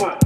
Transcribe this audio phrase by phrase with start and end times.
[0.00, 0.21] woman.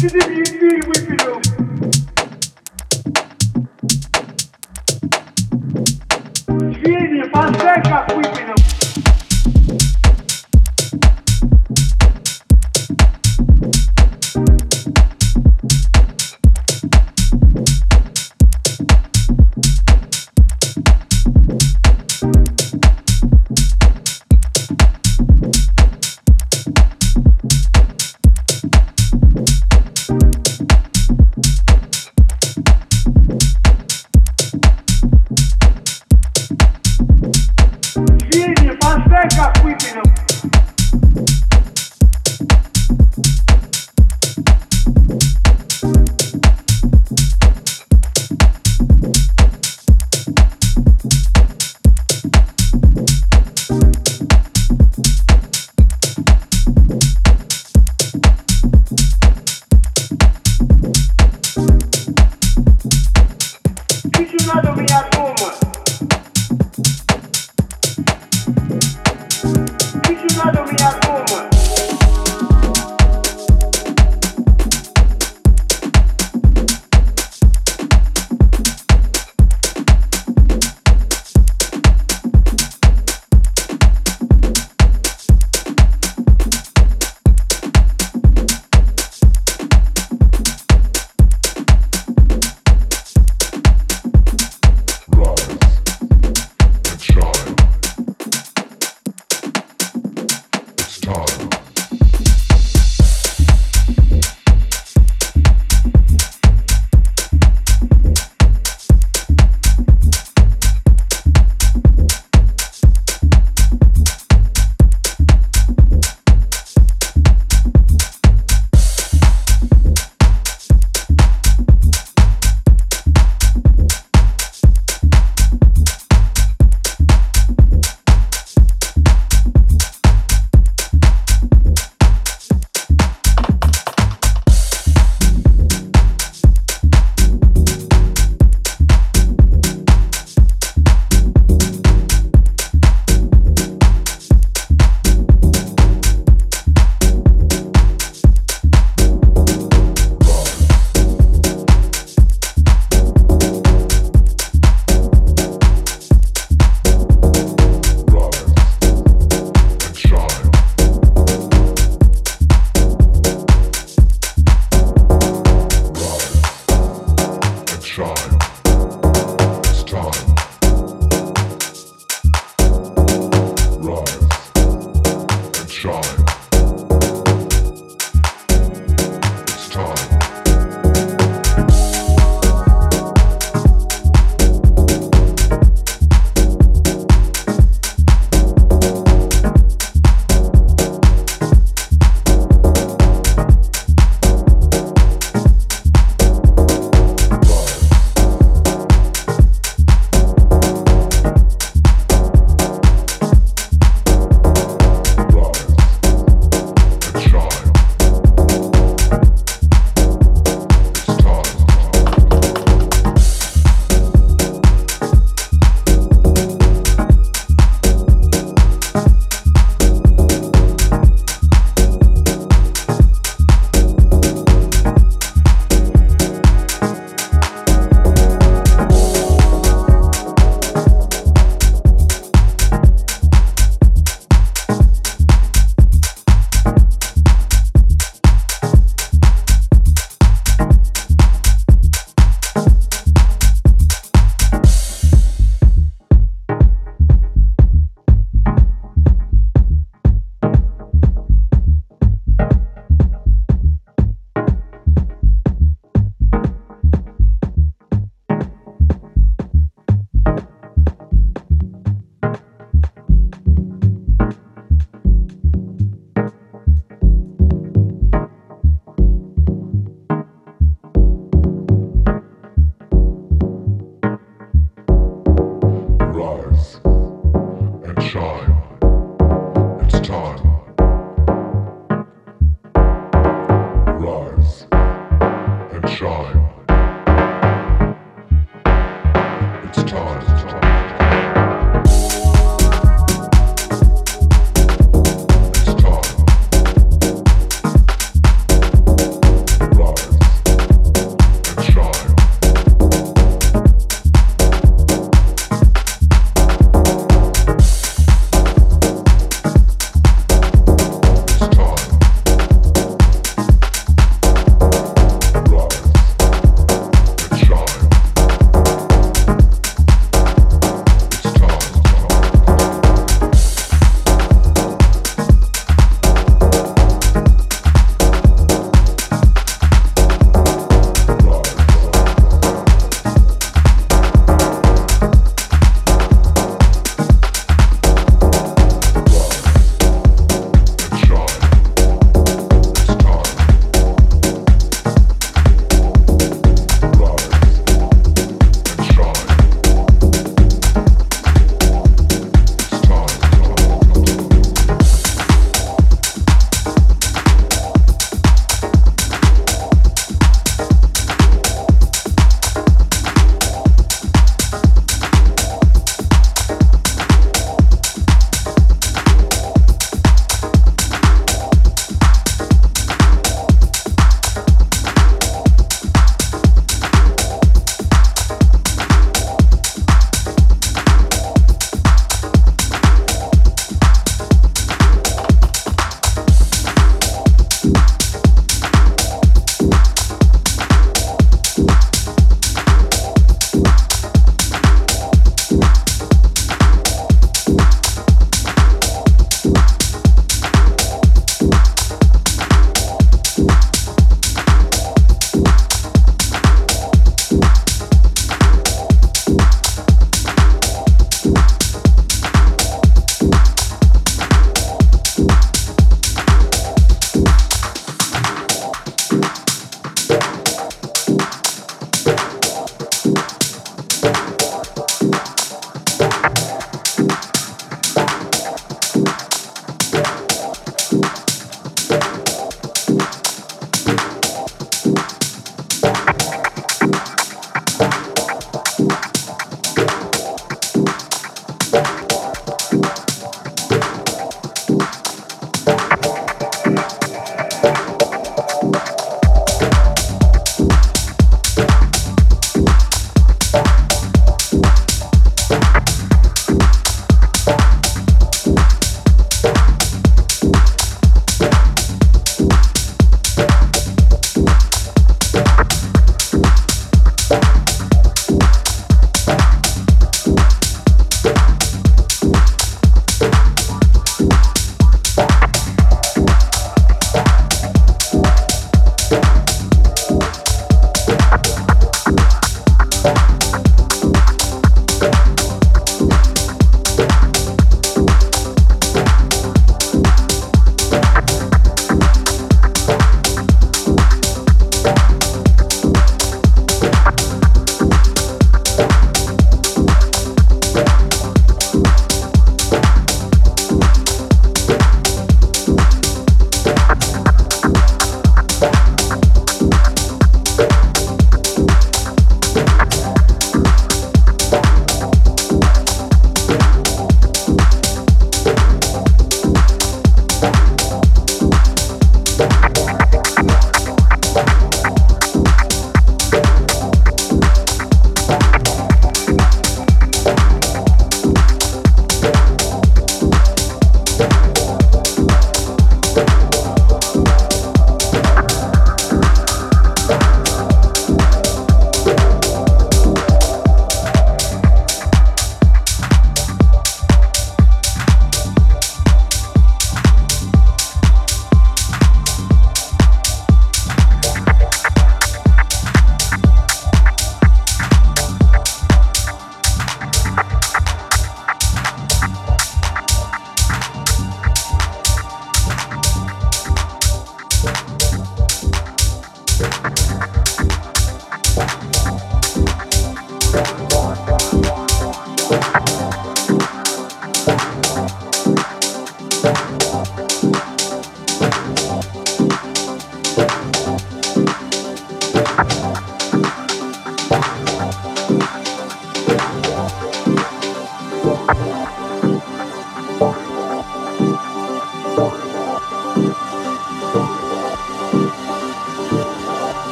[0.00, 0.59] to the.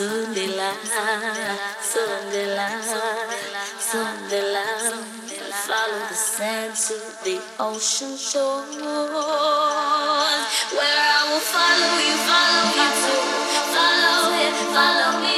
[0.00, 0.72] Sundilah,
[1.76, 2.72] Sundilah,
[3.76, 4.96] Sundilah.
[5.68, 8.64] Follow the sand to the ocean shore.
[10.72, 13.20] Where I will follow you, follow you too.
[13.76, 15.29] Follow it, follow me.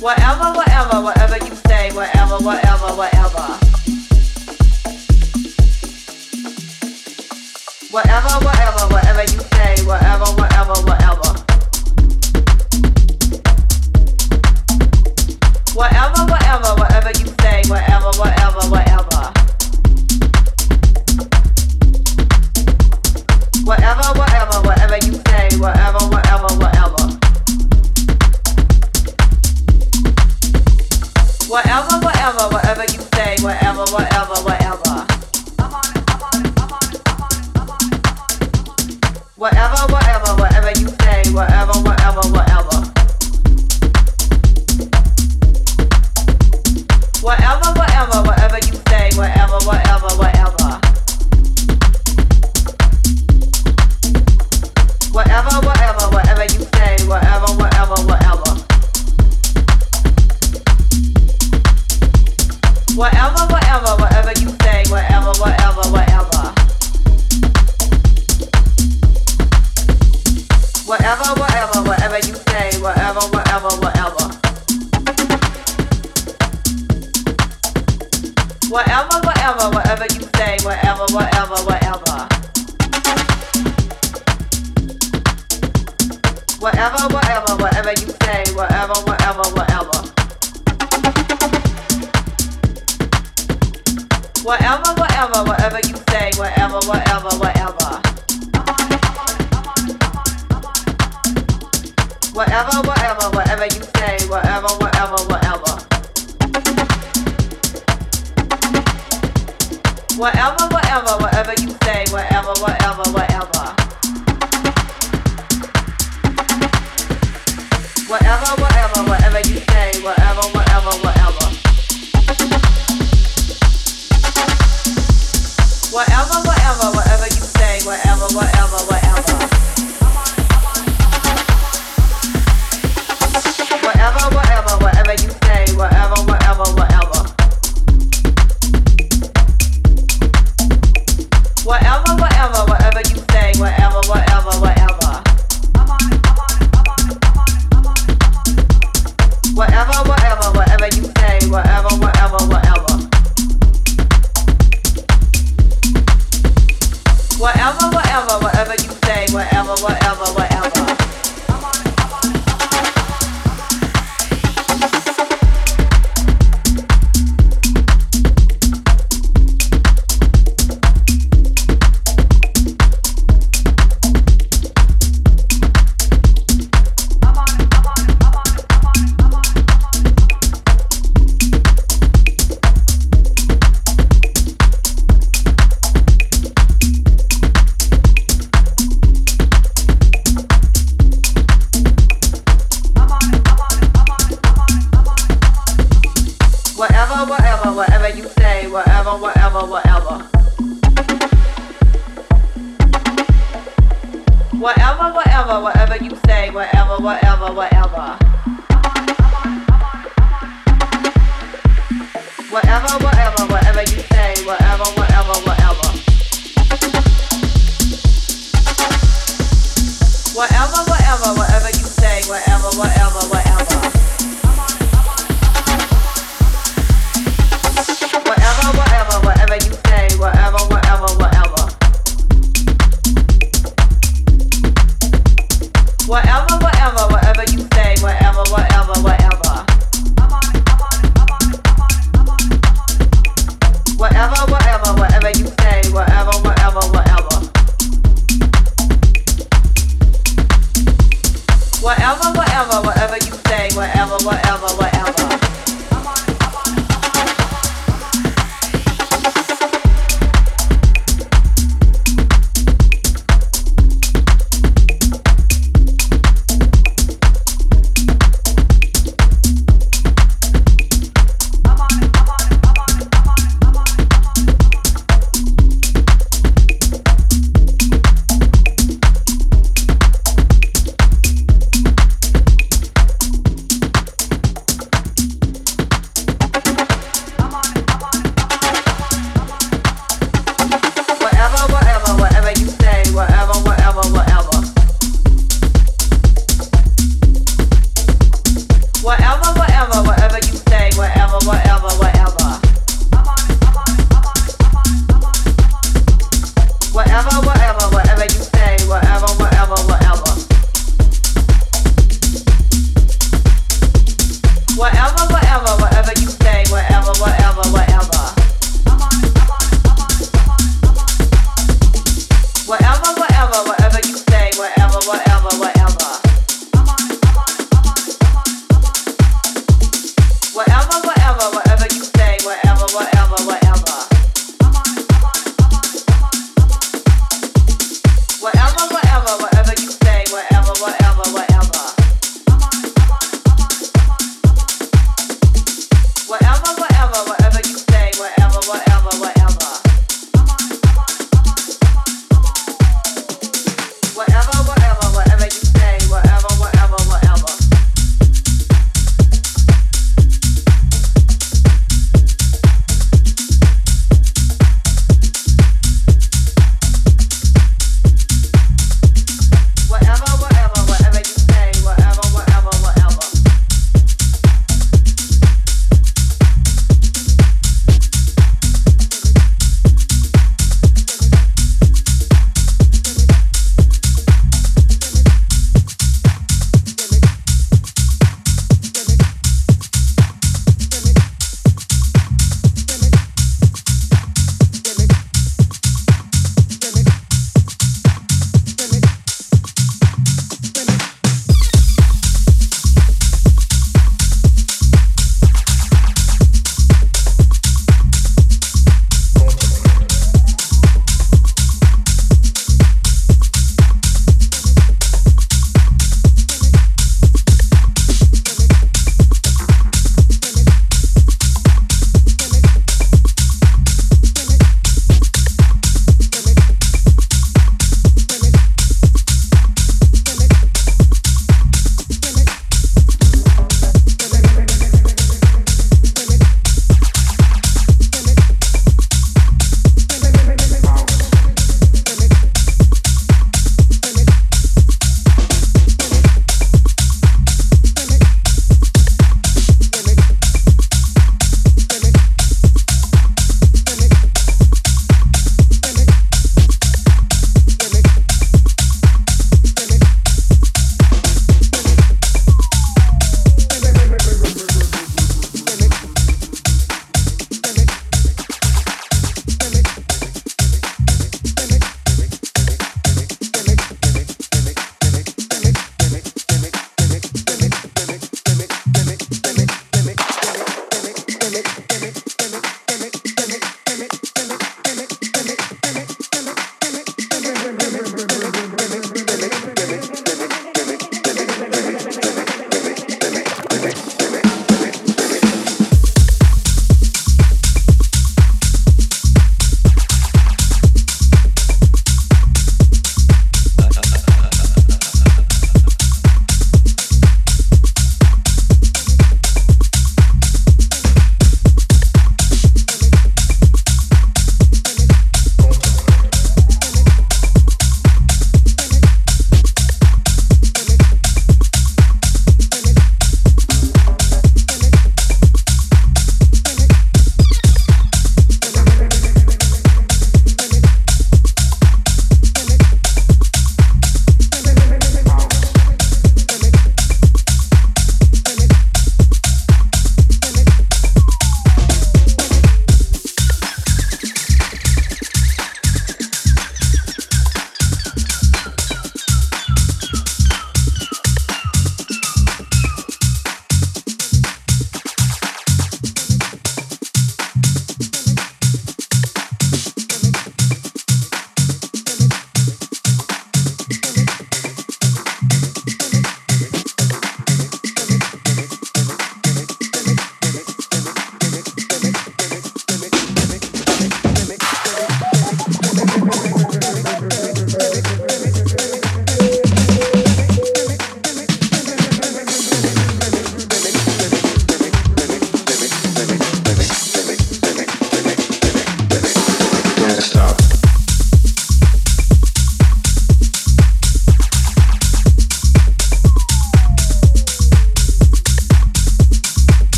[0.00, 3.58] Whatever, whatever, whatever you say, whatever, whatever, whatever.
[7.90, 11.34] Whatever, whatever, whatever you say, whatever, whatever, whatever.
[15.74, 19.37] Whatever, whatever, whatever you say, whatever, whatever, whatever.